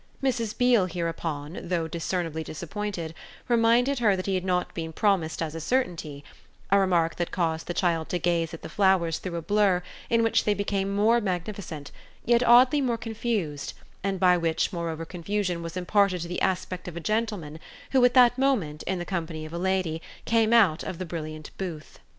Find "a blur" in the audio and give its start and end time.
9.35-9.83